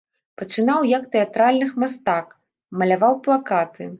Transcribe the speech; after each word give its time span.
Пачынаў 0.41 0.87
як 0.91 1.03
тэатральных 1.15 1.75
мастак, 1.85 2.33
маляваў 2.81 3.13
плакаты. 3.29 3.89